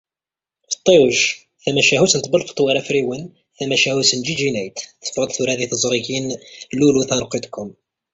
[0.73, 1.19] Feṭṭiwej,
[1.63, 3.23] Tamacahut n tbelfeḍt war afriwen"
[3.57, 6.27] tamacahut n Djidji Nait teffeγ-d tura di teẓrigin
[6.77, 7.69] Lulu.com